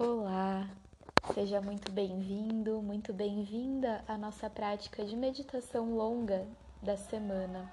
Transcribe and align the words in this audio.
Olá, 0.00 0.68
seja 1.34 1.60
muito 1.60 1.92
bem-vindo, 1.92 2.82
muito 2.82 3.12
bem-vinda 3.12 4.04
à 4.08 4.18
nossa 4.18 4.50
prática 4.50 5.04
de 5.04 5.14
meditação 5.14 5.94
longa 5.94 6.48
da 6.82 6.96
semana. 6.96 7.72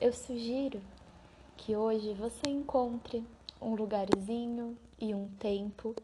Eu 0.00 0.12
sugiro 0.12 0.82
que 1.56 1.76
hoje 1.76 2.12
você 2.14 2.48
encontre 2.48 3.24
um 3.60 3.76
lugarzinho 3.76 4.76
e 4.98 5.14
um 5.14 5.28
tempo 5.38 5.94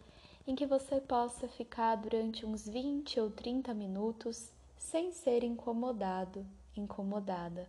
em 0.46 0.54
que 0.54 0.64
você 0.64 1.00
possa 1.00 1.48
ficar 1.48 1.96
durante 1.96 2.46
uns 2.46 2.64
20 2.68 3.18
ou 3.18 3.32
30 3.32 3.74
minutos 3.74 4.52
sem 4.76 5.10
ser 5.10 5.42
incomodado, 5.42 6.46
incomodada. 6.76 7.68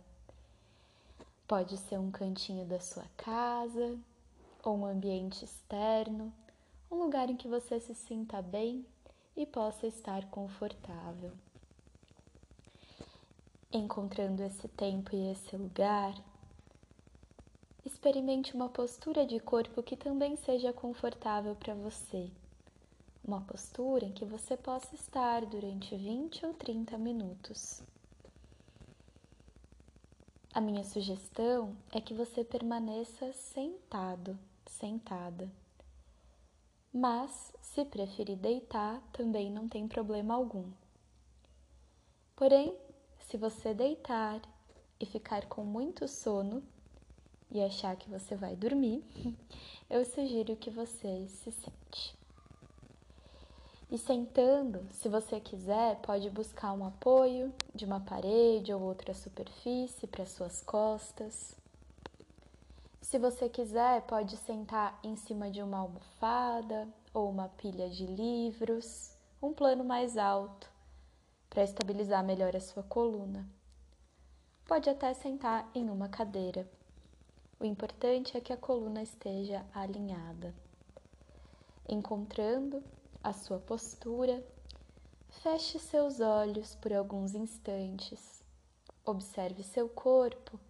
Pode 1.48 1.76
ser 1.76 1.98
um 1.98 2.12
cantinho 2.12 2.64
da 2.64 2.78
sua 2.78 3.06
casa 3.16 3.98
ou 4.62 4.78
um 4.78 4.86
ambiente 4.86 5.44
externo 5.44 6.32
um 6.90 6.96
lugar 6.96 7.30
em 7.30 7.36
que 7.36 7.46
você 7.46 7.78
se 7.78 7.94
sinta 7.94 8.42
bem 8.42 8.84
e 9.36 9.46
possa 9.46 9.86
estar 9.86 10.28
confortável. 10.28 11.32
Encontrando 13.72 14.42
esse 14.42 14.66
tempo 14.66 15.14
e 15.14 15.30
esse 15.30 15.56
lugar, 15.56 16.12
experimente 17.84 18.54
uma 18.54 18.68
postura 18.68 19.24
de 19.24 19.38
corpo 19.38 19.82
que 19.84 19.96
também 19.96 20.34
seja 20.34 20.72
confortável 20.72 21.54
para 21.54 21.74
você. 21.74 22.28
Uma 23.22 23.40
postura 23.42 24.06
em 24.06 24.12
que 24.12 24.24
você 24.24 24.56
possa 24.56 24.92
estar 24.96 25.46
durante 25.46 25.96
20 25.96 26.44
ou 26.46 26.54
30 26.54 26.98
minutos. 26.98 27.80
A 30.52 30.60
minha 30.60 30.82
sugestão 30.82 31.76
é 31.92 32.00
que 32.00 32.12
você 32.12 32.42
permaneça 32.42 33.32
sentado, 33.32 34.36
sentada 34.66 35.48
mas 36.92 37.52
se 37.60 37.84
preferir 37.84 38.36
deitar, 38.36 39.00
também 39.12 39.50
não 39.50 39.68
tem 39.68 39.86
problema 39.86 40.34
algum. 40.34 40.70
Porém, 42.34 42.74
se 43.20 43.36
você 43.36 43.72
deitar 43.72 44.40
e 44.98 45.06
ficar 45.06 45.46
com 45.46 45.64
muito 45.64 46.08
sono 46.08 46.62
e 47.50 47.62
achar 47.62 47.96
que 47.96 48.10
você 48.10 48.34
vai 48.34 48.56
dormir, 48.56 49.04
eu 49.88 50.04
sugiro 50.04 50.56
que 50.56 50.70
você 50.70 51.28
se 51.28 51.52
sente. 51.52 52.18
E 53.90 53.98
sentando, 53.98 54.86
se 54.92 55.08
você 55.08 55.40
quiser, 55.40 55.96
pode 55.96 56.30
buscar 56.30 56.72
um 56.72 56.86
apoio 56.86 57.52
de 57.74 57.84
uma 57.84 58.00
parede 58.00 58.72
ou 58.72 58.80
outra 58.80 59.12
superfície 59.12 60.06
para 60.06 60.24
suas 60.24 60.62
costas. 60.62 61.59
Se 63.02 63.18
você 63.18 63.48
quiser, 63.48 64.02
pode 64.02 64.36
sentar 64.36 65.00
em 65.02 65.16
cima 65.16 65.50
de 65.50 65.62
uma 65.62 65.78
almofada 65.78 66.86
ou 67.14 67.30
uma 67.30 67.48
pilha 67.48 67.88
de 67.88 68.06
livros, 68.06 69.16
um 69.42 69.54
plano 69.54 69.82
mais 69.82 70.18
alto, 70.18 70.70
para 71.48 71.64
estabilizar 71.64 72.22
melhor 72.22 72.54
a 72.54 72.60
sua 72.60 72.82
coluna. 72.82 73.48
Pode 74.66 74.88
até 74.88 75.12
sentar 75.14 75.68
em 75.74 75.88
uma 75.88 76.08
cadeira. 76.08 76.70
O 77.58 77.64
importante 77.64 78.36
é 78.36 78.40
que 78.40 78.52
a 78.52 78.56
coluna 78.56 79.02
esteja 79.02 79.66
alinhada. 79.74 80.54
Encontrando 81.88 82.84
a 83.24 83.32
sua 83.32 83.58
postura, 83.58 84.46
feche 85.42 85.78
seus 85.78 86.20
olhos 86.20 86.76
por 86.76 86.92
alguns 86.92 87.34
instantes. 87.34 88.42
Observe 89.04 89.62
seu 89.62 89.88
corpo 89.88 90.60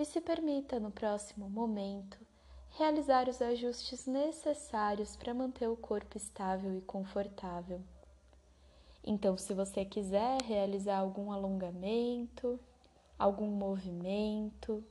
e 0.00 0.04
se 0.06 0.18
permita 0.18 0.80
no 0.80 0.90
próximo 0.90 1.50
momento 1.50 2.18
realizar 2.70 3.28
os 3.28 3.42
ajustes 3.42 4.06
necessários 4.06 5.14
para 5.14 5.34
manter 5.34 5.68
o 5.68 5.76
corpo 5.76 6.16
estável 6.16 6.74
e 6.74 6.80
confortável. 6.80 7.82
Então, 9.04 9.36
se 9.36 9.52
você 9.52 9.84
quiser 9.84 10.40
realizar 10.42 10.96
algum 10.96 11.30
alongamento, 11.30 12.58
algum 13.18 13.48
movimento, 13.48 14.82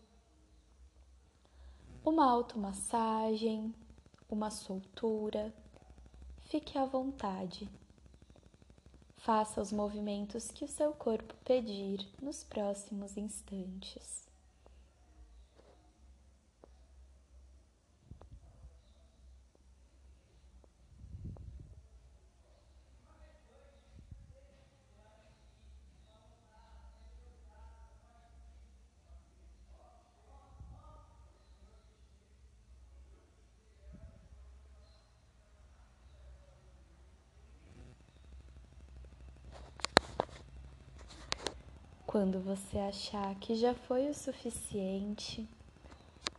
uma 2.05 2.29
automassagem, 2.29 3.73
uma 4.29 4.51
soltura, 4.51 5.51
fique 6.41 6.77
à 6.77 6.85
vontade. 6.85 7.67
Faça 9.17 9.59
os 9.59 9.71
movimentos 9.71 10.51
que 10.51 10.65
o 10.65 10.67
seu 10.67 10.93
corpo 10.93 11.33
pedir 11.43 12.07
nos 12.21 12.43
próximos 12.43 13.17
instantes. 13.17 14.28
Quando 42.11 42.39
você 42.39 42.79
achar 42.79 43.35
que 43.35 43.53
já 43.53 43.75
foi 43.75 44.09
o 44.09 44.15
suficiente, 44.15 45.47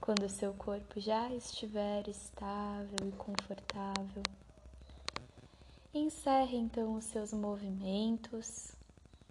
quando 0.00 0.28
seu 0.28 0.52
corpo 0.52 0.98
já 0.98 1.32
estiver 1.32 2.08
estável 2.08 2.96
e 3.06 3.12
confortável, 3.12 4.24
encerre 5.94 6.56
então 6.56 6.96
os 6.96 7.04
seus 7.04 7.32
movimentos, 7.32 8.72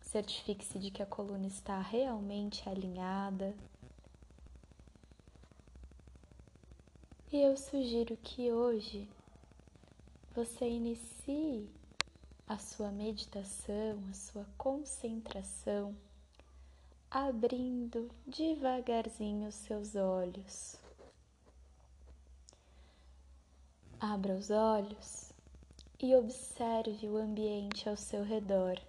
certifique-se 0.02 0.80
de 0.80 0.92
que 0.92 1.04
a 1.04 1.06
coluna 1.06 1.46
está 1.46 1.82
realmente 1.82 2.70
alinhada. 2.70 3.54
E 7.34 7.36
eu 7.36 7.58
sugiro 7.58 8.16
que 8.16 8.50
hoje 8.50 9.10
você 10.34 10.70
inicie 10.70 11.70
a 12.48 12.58
sua 12.58 12.92
meditação, 12.92 14.02
a 14.10 14.14
sua 14.14 14.46
concentração 14.58 15.94
abrindo 17.12 18.08
devagarzinho 18.28 19.52
seus 19.52 19.96
olhos. 19.96 20.78
Abra 24.00 24.36
os 24.36 24.52
olhos 24.52 25.34
e 26.00 26.16
observe 26.16 27.09
o 27.09 27.18
ambiente 27.18 27.90
ao 27.90 27.98
seu 27.98 28.24
redor. 28.24 28.80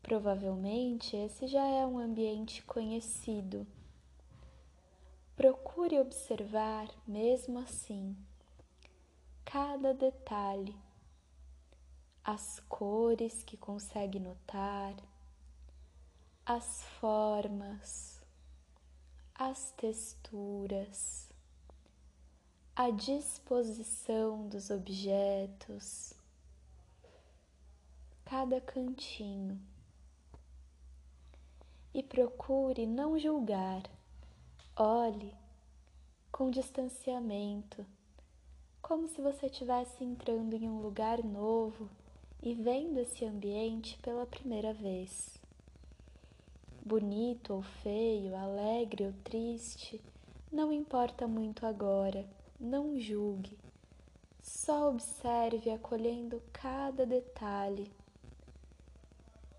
Provavelmente 0.00 1.16
esse 1.16 1.48
já 1.48 1.66
é 1.66 1.84
um 1.84 1.98
ambiente 1.98 2.62
conhecido. 2.62 3.66
Procure 5.34 5.98
observar, 5.98 6.88
mesmo 7.04 7.58
assim, 7.58 8.16
cada 9.44 9.92
detalhe, 9.92 10.76
as 12.22 12.60
cores 12.68 13.42
que 13.42 13.56
consegue 13.56 14.20
notar 14.20 14.94
as 16.50 16.82
formas, 16.98 18.22
as 19.34 19.70
texturas, 19.72 21.28
a 22.74 22.88
disposição 22.88 24.48
dos 24.48 24.70
objetos, 24.70 26.14
cada 28.24 28.62
cantinho. 28.62 29.60
E 31.92 32.02
procure 32.02 32.86
não 32.86 33.18
julgar, 33.18 33.82
olhe 34.74 35.34
com 36.32 36.50
distanciamento, 36.50 37.84
como 38.80 39.06
se 39.06 39.20
você 39.20 39.48
estivesse 39.48 40.02
entrando 40.02 40.54
em 40.54 40.66
um 40.66 40.80
lugar 40.80 41.22
novo 41.22 41.90
e 42.42 42.54
vendo 42.54 43.00
esse 43.00 43.26
ambiente 43.26 43.98
pela 43.98 44.24
primeira 44.24 44.72
vez 44.72 45.37
bonito 46.88 47.52
ou 47.52 47.62
feio, 47.62 48.34
alegre 48.34 49.04
ou 49.04 49.12
triste, 49.22 50.00
não 50.50 50.72
importa 50.72 51.28
muito 51.28 51.66
agora, 51.66 52.26
não 52.58 52.98
julgue. 52.98 53.58
Só 54.40 54.88
observe 54.88 55.70
acolhendo 55.70 56.42
cada 56.50 57.04
detalhe. 57.04 57.92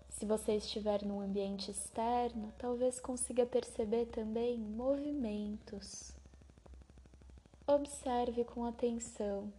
Se 0.08 0.26
você 0.26 0.56
estiver 0.56 1.04
num 1.04 1.20
ambiente 1.20 1.70
externo, 1.70 2.52
talvez 2.58 2.98
consiga 2.98 3.46
perceber 3.46 4.06
também 4.06 4.58
movimentos. 4.58 6.12
Observe 7.64 8.42
com 8.42 8.64
atenção 8.64 9.52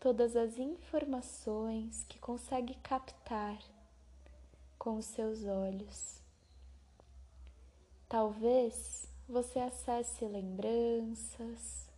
todas 0.00 0.34
as 0.34 0.58
informações 0.58 2.04
que 2.08 2.18
consegue 2.18 2.74
captar 2.82 3.58
com 4.76 4.96
os 4.96 5.04
seus 5.04 5.44
olhos. 5.44 6.19
Talvez 8.10 9.08
você 9.28 9.60
acesse 9.60 10.24
lembranças, 10.24 11.88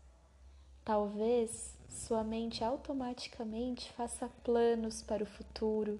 talvez 0.85 1.75
sua 1.88 2.23
mente 2.23 2.62
automaticamente 2.62 3.91
faça 3.94 4.29
planos 4.44 5.00
para 5.03 5.23
o 5.23 5.26
futuro, 5.26 5.99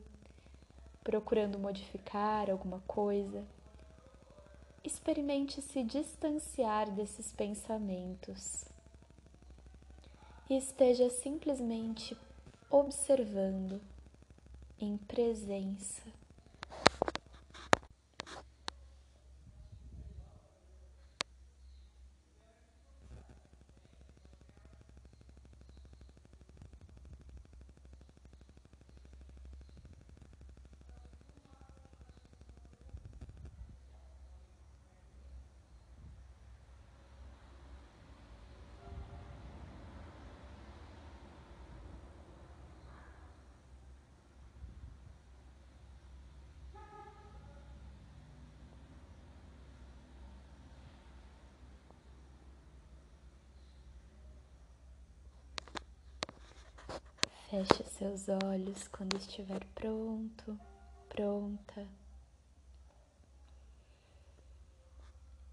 procurando 1.03 1.59
modificar 1.59 2.51
alguma 2.51 2.81
coisa. 2.87 3.43
Experimente 4.85 5.63
se 5.63 5.83
distanciar 5.83 6.91
desses 6.91 7.33
pensamentos 7.33 8.67
e 10.51 10.59
esteja 10.59 11.09
simplesmente 11.09 12.15
observando 12.69 13.81
em 14.79 14.99
presença. 14.99 16.03
Feche 57.53 57.85
seus 57.85 58.31
olhos 58.31 58.89
quando 58.89 59.15
estiver 59.19 59.63
pronto, 59.75 60.59
pronta. 61.07 61.87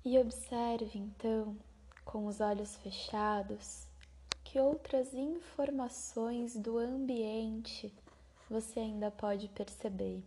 E 0.06 0.18
observe 0.18 0.98
então, 0.98 1.58
com 2.06 2.26
os 2.26 2.40
olhos 2.40 2.78
fechados, 2.78 3.86
que 4.46 4.58
outras 4.58 5.14
informações 5.14 6.56
do 6.56 6.78
ambiente 6.78 7.94
você 8.50 8.80
ainda 8.80 9.12
pode 9.12 9.50
perceber. 9.50 10.24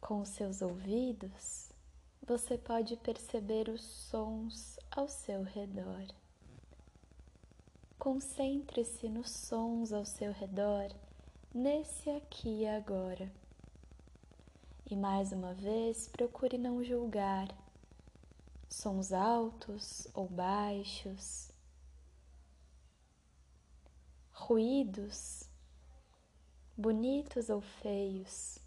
Com 0.00 0.22
os 0.22 0.30
seus 0.30 0.62
ouvidos, 0.62 1.70
você 2.26 2.58
pode 2.58 2.96
perceber 2.96 3.68
os 3.68 3.82
sons 3.82 4.80
ao 4.90 5.06
seu 5.06 5.44
redor. 5.44 6.08
Concentre-se 7.98 9.08
nos 9.08 9.28
sons 9.28 9.92
ao 9.92 10.04
seu 10.04 10.30
redor, 10.30 10.88
nesse 11.52 12.08
aqui 12.10 12.60
e 12.60 12.66
agora. 12.68 13.28
E 14.88 14.94
mais 14.94 15.32
uma 15.32 15.52
vez, 15.52 16.06
procure 16.06 16.56
não 16.56 16.82
julgar 16.84 17.48
sons 18.68 19.12
altos 19.12 20.06
ou 20.14 20.28
baixos, 20.28 21.50
ruídos, 24.30 25.42
bonitos 26.76 27.50
ou 27.50 27.60
feios. 27.60 28.60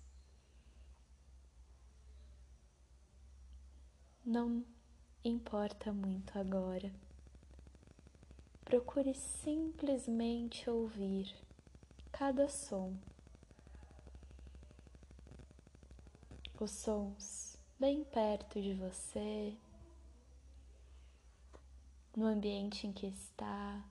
Não 4.26 4.66
importa 5.24 5.94
muito 5.94 6.38
agora. 6.38 6.92
Procure 8.72 9.14
simplesmente 9.14 10.70
ouvir 10.70 11.36
cada 12.10 12.48
som. 12.48 12.96
Os 16.58 16.72
sons 16.72 17.58
bem 17.78 18.06
perto 18.06 18.62
de 18.62 18.74
você, 18.74 19.58
no 22.16 22.26
ambiente 22.26 22.88
em 22.88 22.94
que 22.94 23.08
está, 23.08 23.86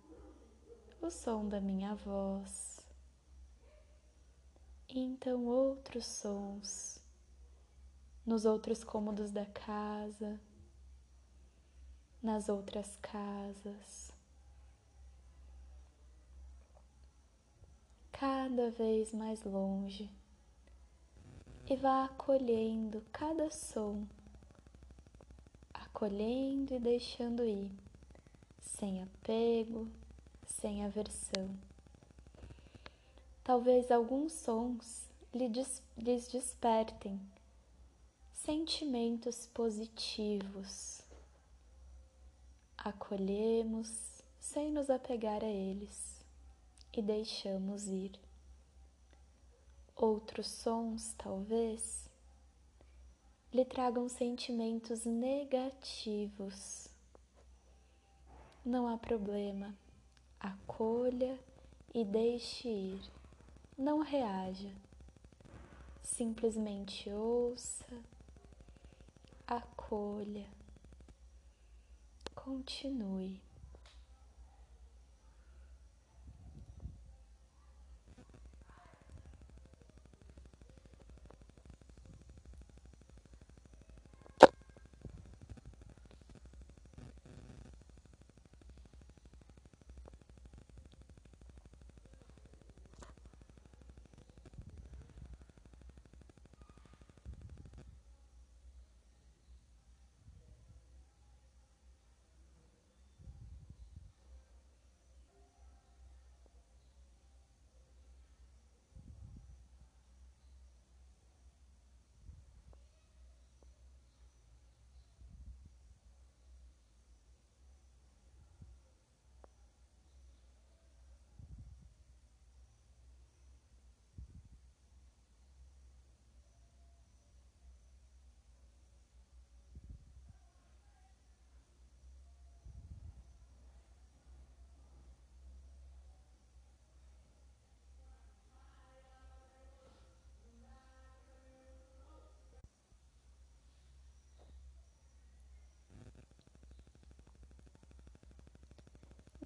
o 1.02 1.10
som 1.10 1.46
da 1.46 1.60
minha 1.60 1.94
voz, 1.94 2.80
e 4.88 4.98
então 4.98 5.44
outros 5.44 6.06
sons 6.06 7.04
nos 8.24 8.46
outros 8.46 8.82
cômodos 8.82 9.30
da 9.30 9.44
casa, 9.44 10.40
nas 12.22 12.48
outras 12.48 12.96
casas. 13.02 14.18
Cada 18.20 18.70
vez 18.72 19.14
mais 19.14 19.42
longe 19.44 20.10
e 21.66 21.74
vá 21.74 22.04
acolhendo 22.04 23.02
cada 23.10 23.50
som, 23.50 24.06
acolhendo 25.72 26.74
e 26.74 26.78
deixando 26.78 27.42
ir, 27.42 27.72
sem 28.60 29.02
apego, 29.02 29.88
sem 30.44 30.84
aversão. 30.84 31.48
Talvez 33.42 33.90
alguns 33.90 34.34
sons 34.34 35.08
lhes 35.32 36.28
despertem 36.28 37.18
sentimentos 38.34 39.46
positivos. 39.46 41.00
Acolhemos 42.76 44.22
sem 44.38 44.70
nos 44.70 44.90
apegar 44.90 45.42
a 45.42 45.48
eles 45.48 46.09
e 46.92 47.00
deixamos 47.00 47.88
ir. 47.88 48.12
Outros 49.94 50.46
sons, 50.48 51.14
talvez, 51.18 52.08
lhe 53.52 53.64
tragam 53.64 54.08
sentimentos 54.08 55.04
negativos. 55.04 56.88
Não 58.64 58.86
há 58.88 58.96
problema, 58.96 59.76
acolha 60.38 61.38
e 61.94 62.04
deixe 62.04 62.68
ir. 62.68 63.02
Não 63.76 64.00
reaja, 64.00 64.72
simplesmente 66.02 67.10
ouça, 67.10 67.86
acolha, 69.46 70.46
continue. 72.34 73.40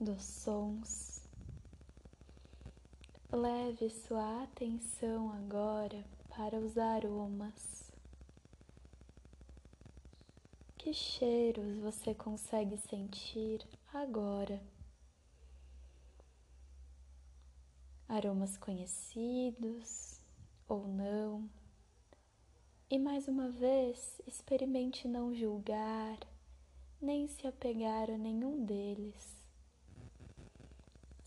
dos 0.05 0.23
sons. 0.23 1.23
Leve 3.33 3.89
sua 3.89 4.43
atenção 4.43 5.33
agora 5.33 6.05
para 6.29 6.59
os 6.59 6.77
aromas. 6.77 7.91
Que 10.77 10.93
cheiros 10.93 11.79
você 11.79 12.15
consegue 12.15 12.77
sentir 12.77 13.67
agora? 13.95 14.63
Aromas 18.07 18.59
conhecidos 18.59 20.21
ou 20.69 20.87
não? 20.87 21.49
E 22.91 22.99
mais 22.99 23.27
uma 23.27 23.49
vez, 23.49 24.21
experimente 24.27 25.09
não 25.09 25.35
julgar, 25.35 26.19
nem 27.01 27.27
se 27.27 27.47
apegar 27.47 28.11
a 28.11 28.19
nenhum 28.19 28.65
deles. 28.65 29.44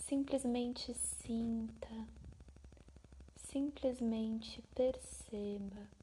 Simplesmente 0.08 0.94
sinta, 0.94 2.08
simplesmente 3.36 4.64
perceba. 4.74 5.97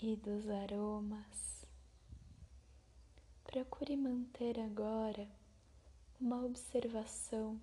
E 0.00 0.14
dos 0.16 0.48
aromas. 0.48 1.66
Procure 3.44 3.96
manter 3.96 4.58
agora 4.60 5.28
uma 6.20 6.44
observação 6.44 7.60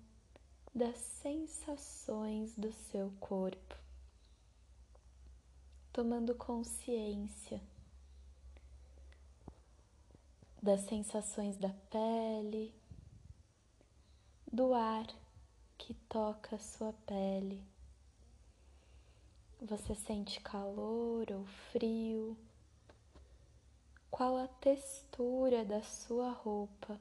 das 0.74 0.96
sensações 0.98 2.54
do 2.54 2.72
seu 2.72 3.10
corpo, 3.20 3.76
tomando 5.92 6.34
consciência 6.34 7.62
das 10.62 10.80
sensações 10.82 11.56
da 11.56 11.70
pele, 11.90 12.74
do 14.52 14.74
ar 14.74 15.06
que 15.78 15.94
toca 16.08 16.56
a 16.56 16.58
sua 16.58 16.92
pele 17.06 17.62
você 19.60 19.94
sente 19.94 20.40
calor 20.40 21.26
ou 21.30 21.44
frio? 21.70 22.36
Qual 24.10 24.36
a 24.36 24.46
textura 24.46 25.64
da 25.64 25.82
sua 25.82 26.30
roupa? 26.30 27.00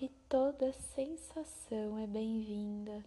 E 0.00 0.08
toda 0.28 0.72
sensação 0.72 1.98
é 1.98 2.06
bem-vinda. 2.06 3.04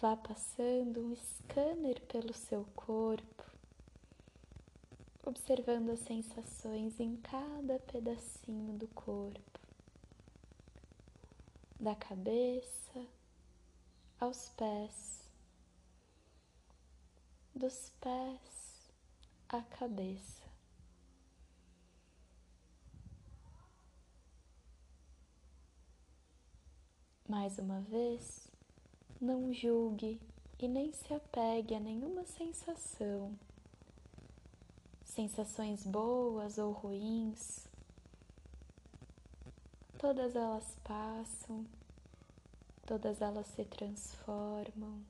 Vá 0.00 0.16
passando 0.16 1.00
um 1.00 1.14
scanner 1.14 2.00
pelo 2.02 2.32
seu 2.34 2.64
corpo 2.74 3.53
observando 5.26 5.90
as 5.90 6.00
sensações 6.00 7.00
em 7.00 7.16
cada 7.16 7.78
pedacinho 7.80 8.76
do 8.76 8.86
corpo, 8.88 9.60
da 11.80 11.94
cabeça 11.94 13.06
aos 14.20 14.50
pés, 14.50 15.22
dos 17.54 17.90
pés 18.00 18.92
à 19.48 19.62
cabeça. 19.62 20.44
Mais 27.26 27.58
uma 27.58 27.80
vez, 27.80 28.46
não 29.18 29.52
julgue 29.52 30.20
e 30.58 30.68
nem 30.68 30.92
se 30.92 31.14
apegue 31.14 31.74
a 31.74 31.80
nenhuma 31.80 32.24
sensação 32.26 33.34
sensações 35.14 35.86
boas 35.86 36.58
ou 36.58 36.72
ruins, 36.72 37.68
todas 39.96 40.34
elas 40.34 40.76
passam, 40.82 41.64
todas 42.84 43.22
elas 43.22 43.46
se 43.46 43.64
transformam. 43.64 45.04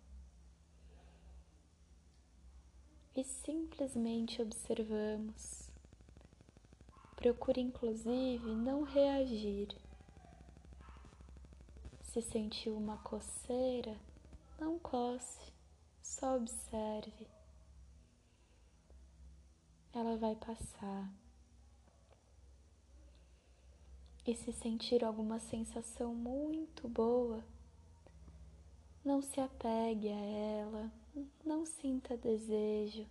E 3.16 3.24
simplesmente 3.24 4.42
observamos. 4.42 5.70
Procure 7.16 7.62
inclusive 7.62 8.54
não 8.56 8.82
reagir. 8.82 9.74
Se 12.02 12.20
sentiu 12.20 12.76
uma 12.76 12.98
coceira, 12.98 13.96
não 14.58 14.78
coce, 14.78 15.50
só 16.02 16.36
observe 16.36 17.26
ela 19.98 20.16
vai 20.16 20.34
passar. 20.34 21.12
E 24.26 24.34
se 24.34 24.52
sentir 24.52 25.04
alguma 25.04 25.38
sensação 25.38 26.14
muito 26.14 26.88
boa, 26.88 27.44
não 29.04 29.20
se 29.20 29.38
apegue 29.40 30.08
a 30.08 30.18
ela, 30.18 30.92
não 31.44 31.66
sinta 31.66 32.16
desejo, 32.16 33.06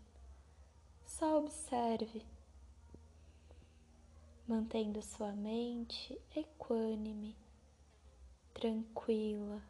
só 1.05 1.37
observe, 1.37 2.25
mantendo 4.47 5.01
sua 5.03 5.31
mente 5.31 6.19
equânime, 6.35 7.35
tranquila 8.53 9.61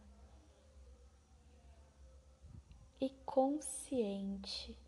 e 3.02 3.10
consciente. 3.26 4.83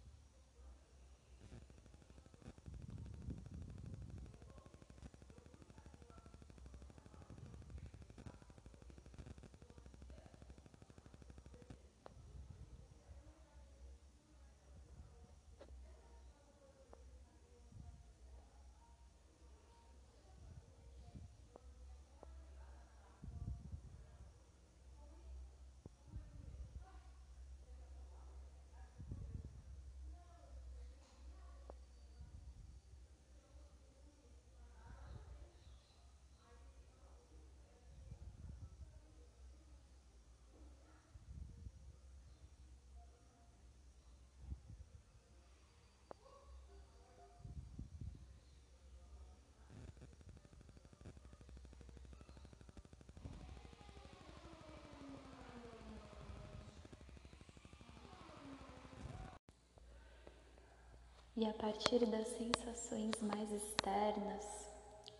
E 61.38 61.46
a 61.46 61.54
partir 61.54 62.06
das 62.06 62.30
sensações 62.30 63.22
mais 63.22 63.52
externas, 63.52 64.70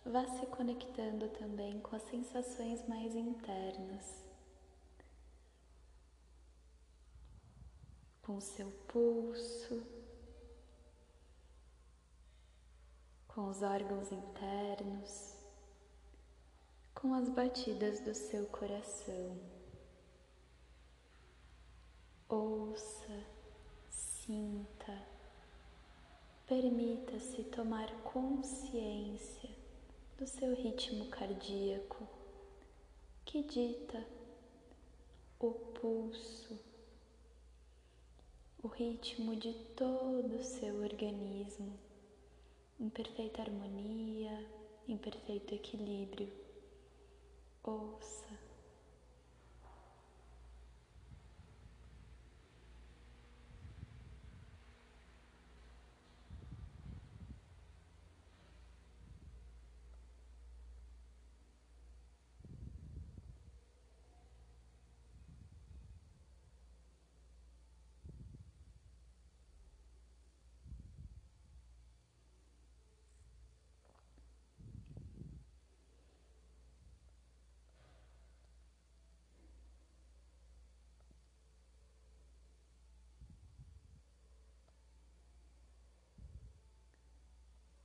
vá 0.02 0.26
se 0.26 0.46
conectando 0.46 1.28
também 1.28 1.78
com 1.80 1.94
as 1.94 2.02
sensações 2.04 2.88
mais 2.88 3.14
internas. 3.14 4.24
Com 8.22 8.38
o 8.38 8.40
seu 8.40 8.70
pulso, 8.88 9.86
com 13.28 13.48
os 13.48 13.60
órgãos 13.60 14.10
internos, 14.10 15.36
com 16.94 17.12
as 17.12 17.28
batidas 17.28 18.00
do 18.00 18.14
seu 18.14 18.46
coração. 18.46 19.38
Ouça, 22.26 23.22
sinta 23.90 25.15
Permita-se 26.46 27.42
tomar 27.42 27.90
consciência 28.04 29.50
do 30.16 30.24
seu 30.28 30.54
ritmo 30.54 31.06
cardíaco, 31.06 32.06
que 33.24 33.42
dita 33.42 34.06
o 35.40 35.50
pulso, 35.50 36.56
o 38.62 38.68
ritmo 38.68 39.34
de 39.34 39.52
todo 39.74 40.36
o 40.36 40.44
seu 40.44 40.82
organismo 40.82 41.76
em 42.78 42.88
perfeita 42.90 43.42
harmonia, 43.42 44.46
em 44.86 44.96
perfeito 44.96 45.52
equilíbrio. 45.52 46.30
Ouça. 47.64 48.45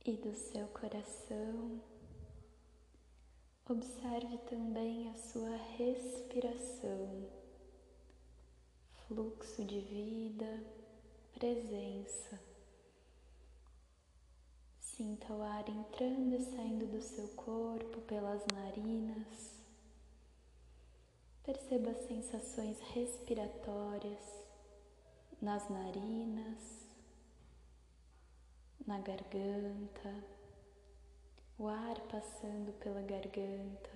E 0.04 0.16
do 0.16 0.34
seu 0.34 0.66
coração. 0.68 1.80
Observe 3.68 4.36
também 4.50 5.08
a 5.08 5.14
sua 5.14 5.56
respiração, 5.76 7.28
fluxo 9.06 9.64
de 9.64 9.80
vida, 9.80 10.64
presença. 11.32 12.40
Sinta 14.80 15.32
o 15.32 15.42
ar 15.42 15.68
entrando 15.68 16.34
e 16.34 16.42
saindo 16.42 16.86
do 16.86 17.00
seu 17.00 17.28
corpo 17.28 18.00
pelas 18.02 18.44
narinas. 18.52 19.62
Perceba 21.44 21.90
as 21.90 22.06
sensações 22.06 22.78
respiratórias 22.80 24.20
nas 25.40 25.68
narinas 25.70 26.81
na 28.86 28.98
garganta, 28.98 30.24
o 31.58 31.68
ar 31.68 32.00
passando 32.08 32.72
pela 32.80 33.00
garganta, 33.02 33.90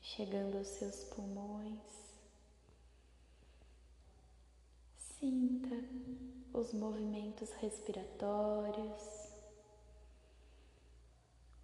chegando 0.00 0.58
aos 0.58 0.68
seus 0.68 1.04
pulmões. 1.04 1.80
Sinta 4.96 5.76
os 6.52 6.72
movimentos 6.72 7.50
respiratórios, 7.54 9.32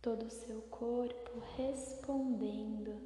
todo 0.00 0.26
o 0.26 0.30
seu 0.30 0.62
corpo 0.62 1.38
respondendo 1.56 3.00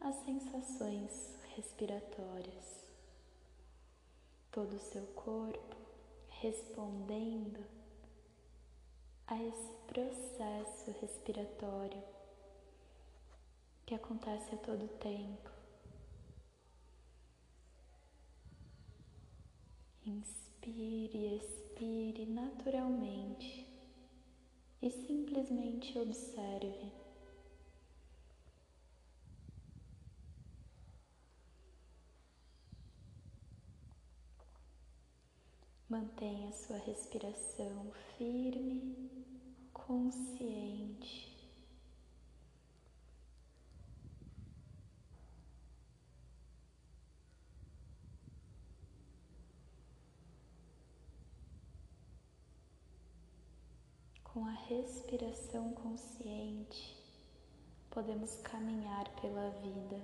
às 0.00 0.14
sensações 0.24 1.36
respiratórias, 1.54 2.84
todo 4.50 4.74
o 4.74 4.80
seu 4.80 5.06
corpo 5.08 5.85
respondendo 6.40 7.64
a 9.26 9.42
esse 9.42 9.72
processo 9.86 10.94
respiratório 11.00 12.02
que 13.84 13.94
acontece 13.94 14.54
a 14.54 14.58
todo 14.58 14.88
tempo. 14.98 15.50
Inspire 20.04 20.46
expire 21.36 22.26
naturalmente 22.26 23.66
e 24.80 24.90
simplesmente 24.90 25.98
observe. 25.98 27.05
Mantenha 35.88 36.50
sua 36.50 36.78
respiração 36.78 37.92
firme, 38.18 39.08
consciente. 39.72 41.48
Com 54.24 54.44
a 54.44 54.50
respiração 54.50 55.72
consciente, 55.74 57.00
podemos 57.90 58.34
caminhar 58.42 59.08
pela 59.20 59.50
vida, 59.50 60.02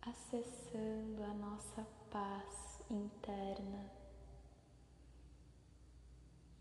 acessando 0.00 1.24
a 1.24 1.34
nossa 1.34 1.84
paz 2.08 2.75
interna 2.90 3.90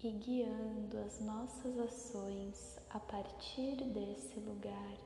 e 0.01 0.11
guiando 0.11 0.97
as 0.99 1.19
nossas 1.19 1.79
ações 1.79 2.79
a 2.89 2.99
partir 2.99 3.83
desse 3.85 4.39
lugar 4.39 4.97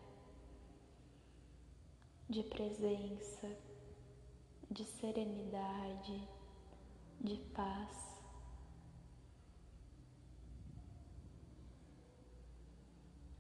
de 2.30 2.44
presença, 2.44 3.50
de 4.70 4.84
serenidade, 4.84 6.28
de 7.20 7.38
paz. 7.54 7.98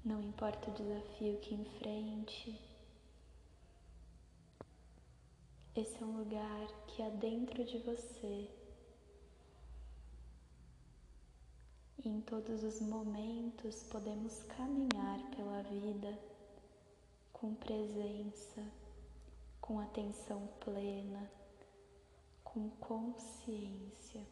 Não 0.04 0.22
importa 0.22 0.72
o 0.72 0.74
desafio 0.74 1.38
que 1.39 1.54
enfrente, 1.54 2.60
Esse 5.80 6.04
é 6.04 6.06
um 6.06 6.18
lugar 6.18 6.68
que 6.88 7.02
há 7.02 7.08
dentro 7.08 7.63
de 7.63 7.78
você. 7.78 8.50
E 12.04 12.10
em 12.10 12.20
todos 12.20 12.63
os 12.65 12.82
momentos 12.82 13.82
podemos 13.84 14.44
caminhar 14.58 15.20
pela 15.34 15.63
vida 15.63 16.20
com 17.32 17.56
presença, 17.56 18.62
com 19.62 19.80
atenção 19.80 20.50
plena, 20.60 21.32
com 22.44 22.70
consciência. 22.72 24.28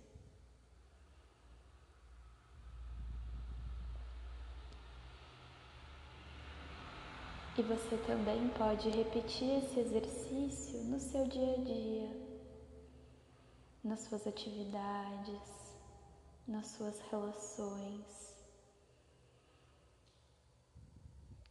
E 7.57 7.61
você 7.63 7.97
também 8.05 8.49
pode 8.49 8.87
repetir 8.87 9.63
esse 9.63 9.79
exercício 9.79 10.83
no 10.83 10.99
seu 10.99 11.27
dia 11.27 11.53
a 11.53 11.63
dia, 11.63 12.09
nas 13.83 14.01
suas 14.01 14.27
atividades, 14.27 15.75
nas 16.47 16.67
suas 16.67 16.99
relações. 17.09 18.37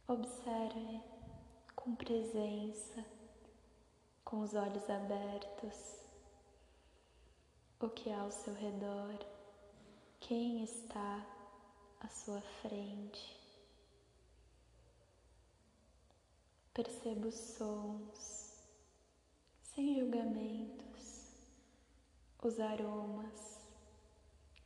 Observe 0.07 1.01
com 1.75 1.93
presença, 1.93 3.05
com 4.23 4.39
os 4.39 4.53
olhos 4.53 4.89
abertos, 4.89 5.97
o 7.81 7.89
que 7.89 8.09
há 8.09 8.21
ao 8.21 8.31
seu 8.31 8.53
redor, 8.53 9.19
quem 10.21 10.63
está 10.63 11.25
à 11.99 12.07
sua 12.07 12.39
frente. 12.61 13.36
Perceba 16.77 17.27
os 17.27 17.33
sons, 17.33 18.61
sem 19.63 19.99
julgamentos, 19.99 21.33
os 22.43 22.59
aromas, 22.59 23.59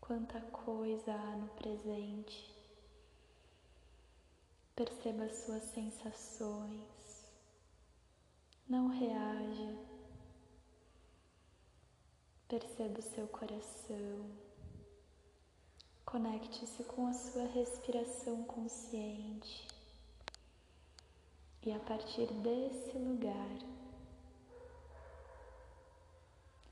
quanta 0.02 0.42
coisa 0.42 1.14
há 1.14 1.38
no 1.38 1.48
presente. 1.52 2.54
Perceba 4.76 5.24
as 5.24 5.38
suas 5.38 5.64
sensações, 5.64 7.26
não 8.68 8.90
reaja. 8.90 9.78
Perceba 12.50 13.00
o 13.00 13.04
seu 13.04 13.26
coração. 13.30 14.30
Conecte-se 16.04 16.84
com 16.84 17.08
a 17.08 17.14
sua 17.14 17.46
respiração 17.46 18.44
consciente. 18.44 19.71
E 21.64 21.72
a 21.72 21.80
partir 21.80 22.26
desse 22.26 22.98
lugar 22.98 23.58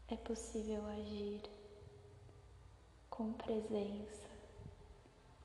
é 0.08 0.16
possível 0.16 0.84
agir 0.88 1.44
com 3.08 3.32
presença, 3.34 4.28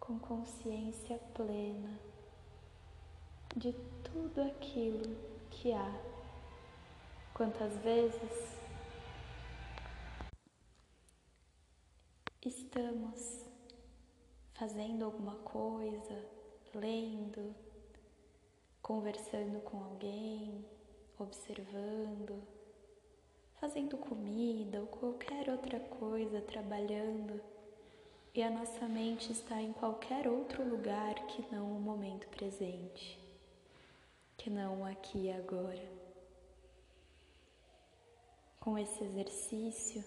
com 0.00 0.18
consciência 0.18 1.18
plena 1.34 2.00
de 3.54 3.74
tudo 4.02 4.40
aquilo 4.40 5.14
que 5.50 5.72
há. 5.74 5.92
Quantas 7.34 7.76
vezes 7.82 8.56
estamos 12.42 13.44
fazendo 14.54 15.04
alguma 15.04 15.34
coisa, 15.36 16.24
lendo, 16.74 17.54
conversando 18.84 19.62
com 19.62 19.82
alguém, 19.82 20.62
observando, 21.18 22.42
fazendo 23.58 23.96
comida 23.96 24.78
ou 24.78 24.86
qualquer 24.86 25.48
outra 25.48 25.80
coisa, 25.80 26.42
trabalhando, 26.42 27.40
e 28.34 28.42
a 28.42 28.50
nossa 28.50 28.86
mente 28.86 29.32
está 29.32 29.58
em 29.62 29.72
qualquer 29.72 30.28
outro 30.28 30.62
lugar 30.68 31.14
que 31.28 31.42
não 31.50 31.74
o 31.74 31.80
momento 31.80 32.28
presente, 32.28 33.18
que 34.36 34.50
não 34.50 34.84
aqui 34.84 35.28
e 35.28 35.32
agora. 35.32 35.90
Com 38.60 38.76
esse 38.76 39.02
exercício, 39.02 40.04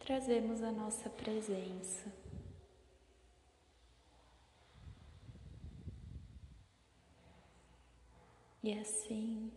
trazemos 0.00 0.62
a 0.62 0.70
nossa 0.70 1.08
presença. 1.08 2.12
E 8.62 8.76
assim, 8.76 9.52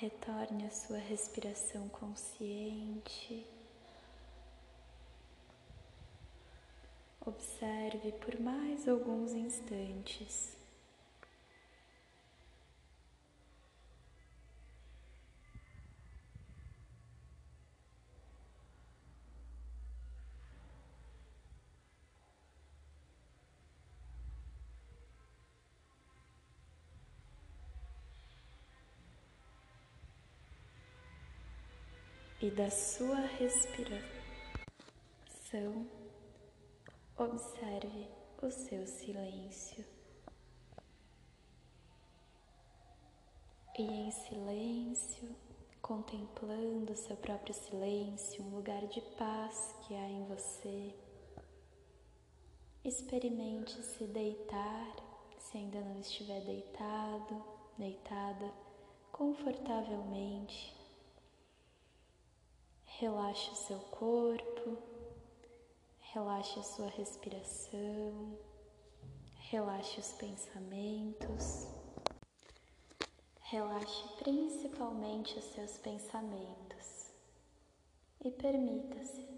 retorne 0.00 0.66
à 0.66 0.70
sua 0.70 0.98
respiração 0.98 1.88
consciente. 1.88 3.46
Observe 7.24 8.10
por 8.12 8.40
mais 8.40 8.88
alguns 8.88 9.30
instantes. 9.32 10.61
E 32.42 32.50
da 32.50 32.68
sua 32.68 33.20
respiração, 33.20 34.02
observe 37.16 38.08
o 38.42 38.50
seu 38.50 38.84
silêncio. 38.84 39.84
E 43.78 43.82
em 43.82 44.10
silêncio, 44.10 45.36
contemplando 45.80 46.92
o 46.92 46.96
seu 46.96 47.16
próprio 47.16 47.54
silêncio, 47.54 48.42
um 48.44 48.56
lugar 48.56 48.88
de 48.88 49.00
paz 49.16 49.76
que 49.86 49.94
há 49.94 50.08
em 50.08 50.24
você, 50.24 50.92
experimente 52.84 53.80
se 53.84 54.04
deitar, 54.08 54.96
se 55.38 55.58
ainda 55.58 55.80
não 55.80 56.00
estiver 56.00 56.40
deitado, 56.40 57.40
deitada, 57.78 58.52
confortavelmente 59.12 60.81
Relaxe 63.02 63.50
o 63.50 63.56
seu 63.56 63.80
corpo, 63.80 64.78
relaxe 66.12 66.60
a 66.60 66.62
sua 66.62 66.86
respiração, 66.86 68.38
relaxe 69.50 69.98
os 69.98 70.12
pensamentos, 70.12 71.66
relaxe 73.40 74.06
principalmente 74.20 75.36
os 75.36 75.44
seus 75.46 75.76
pensamentos. 75.78 77.10
E 78.24 78.30
permita-se 78.30 79.28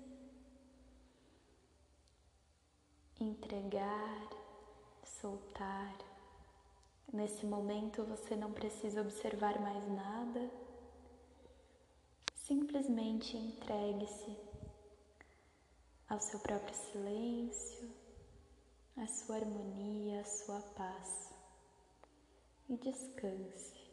entregar, 3.19 4.29
soltar. 5.03 5.97
Nesse 7.11 7.47
momento 7.47 8.05
você 8.05 8.37
não 8.37 8.53
precisa 8.53 9.01
observar 9.01 9.59
mais 9.59 9.89
nada 9.89 10.64
Simplesmente 12.75 13.37
entregue-se 13.37 14.37
ao 16.09 16.19
seu 16.19 16.41
próprio 16.41 16.75
silêncio, 16.75 17.89
à 18.97 19.07
sua 19.07 19.37
harmonia, 19.37 20.21
à 20.21 20.25
sua 20.25 20.61
paz 20.75 21.33
e 22.69 22.77
descanse. 22.77 23.84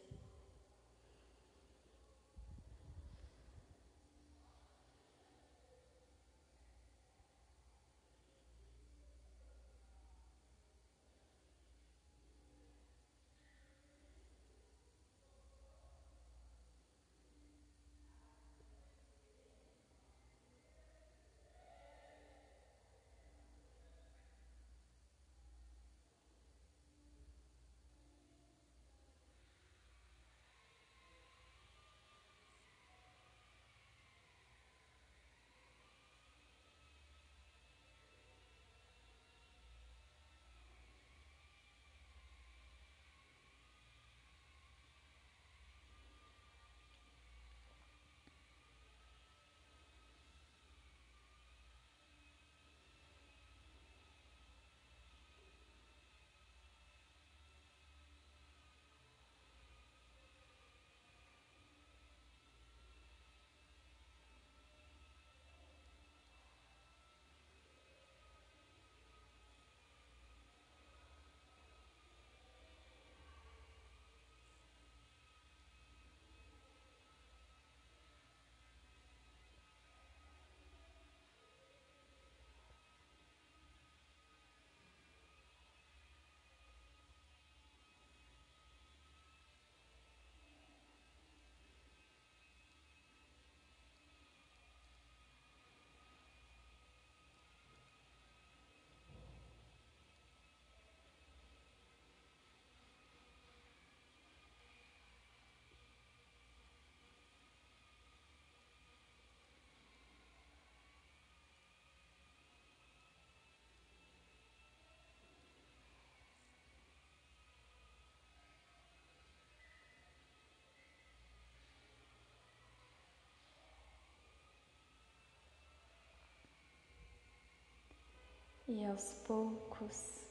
E 128.73 128.85
aos 128.85 129.15
poucos 129.27 130.21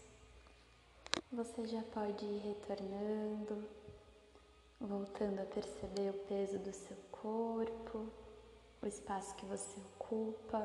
você 1.31 1.66
já 1.66 1.83
pode 1.92 2.24
ir 2.24 2.38
retornando, 2.38 3.68
voltando 4.81 5.40
a 5.40 5.44
perceber 5.44 6.09
o 6.09 6.26
peso 6.26 6.59
do 6.59 6.72
seu 6.72 6.96
corpo, 7.12 8.07
o 8.81 8.87
espaço 8.87 9.35
que 9.35 9.44
você 9.44 9.79
ocupa. 9.94 10.64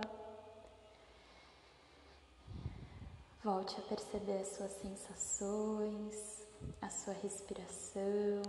Volte 3.43 3.77
a 3.77 3.83
perceber 3.89 4.37
as 4.37 4.55
suas 4.55 4.71
sensações, 4.71 6.47
a 6.81 6.89
sua 6.89 7.13
respiração, 7.15 8.41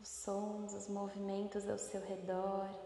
os 0.00 0.08
sons, 0.08 0.74
os 0.74 0.88
movimentos 0.88 1.68
ao 1.68 1.78
seu 1.78 2.00
redor. 2.00 2.85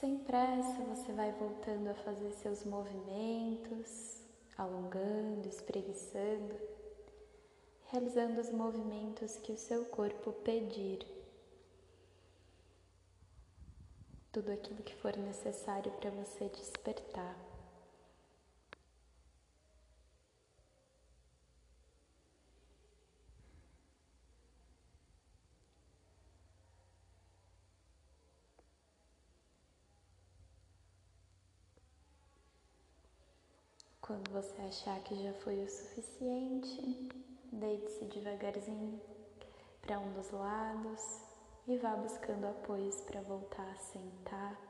Sem 0.00 0.16
pressa, 0.16 0.82
você 0.88 1.12
vai 1.12 1.30
voltando 1.32 1.88
a 1.88 1.94
fazer 1.94 2.32
seus 2.32 2.64
movimentos, 2.64 4.22
alongando, 4.56 5.46
espreguiçando, 5.46 6.58
realizando 7.90 8.40
os 8.40 8.50
movimentos 8.50 9.36
que 9.36 9.52
o 9.52 9.58
seu 9.58 9.84
corpo 9.84 10.32
pedir. 10.32 11.06
Tudo 14.32 14.50
aquilo 14.50 14.82
que 14.82 14.94
for 14.94 15.14
necessário 15.18 15.92
para 15.92 16.08
você 16.08 16.48
despertar. 16.48 17.49
Quando 34.10 34.28
você 34.32 34.60
achar 34.62 35.00
que 35.04 35.14
já 35.22 35.32
foi 35.34 35.62
o 35.62 35.70
suficiente, 35.70 37.08
deite-se 37.52 38.06
devagarzinho 38.06 39.00
para 39.80 40.00
um 40.00 40.12
dos 40.14 40.28
lados 40.32 41.00
e 41.68 41.78
vá 41.78 41.94
buscando 41.94 42.48
apoios 42.48 43.00
para 43.02 43.20
voltar 43.20 43.68
a 43.68 43.76
sentar. 43.76 44.60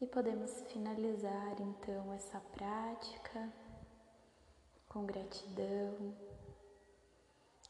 E 0.00 0.08
podemos 0.08 0.50
finalizar 0.72 1.54
então 1.60 2.12
essa 2.14 2.40
prática 2.40 3.48
com 4.88 5.06
gratidão 5.06 6.16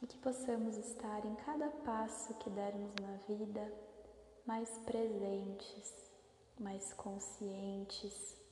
e 0.01 0.07
que 0.07 0.17
possamos 0.21 0.79
estar 0.79 1.23
em 1.27 1.35
cada 1.35 1.69
passo 1.69 2.33
que 2.37 2.49
dermos 2.49 2.95
na 3.03 3.19
vida 3.29 3.71
mais 4.47 4.71
presentes, 4.87 5.93
mais 6.59 6.95
conscientes 6.95 8.46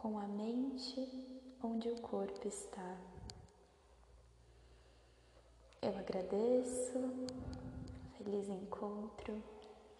com 0.00 0.16
a 0.16 0.28
mente 0.28 1.08
onde 1.60 1.88
o 1.88 2.00
corpo 2.00 2.46
está. 2.46 2.96
Eu 5.82 5.98
agradeço, 5.98 7.26
feliz 8.16 8.48
encontro, 8.48 9.42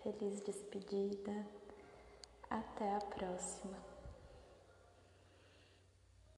feliz 0.05 0.41
despedida, 0.43 1.45
até 2.49 2.95
a 2.95 3.01
próxima. 3.01 3.88